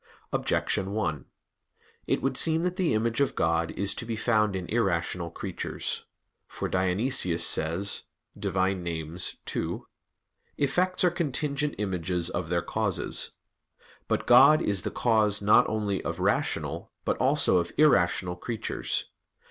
[0.33, 1.25] Objection 1:
[2.07, 6.05] It would seem that the image of God is to be found in irrational creatures.
[6.47, 8.55] For Dionysius says (Div.
[8.55, 8.87] Nom.
[8.87, 9.79] ii):
[10.57, 13.35] "Effects are contingent images of their causes."
[14.07, 19.11] But God is the cause not only of rational, but also of irrational creatures.